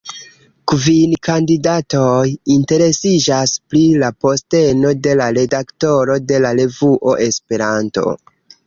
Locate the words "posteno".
4.27-4.95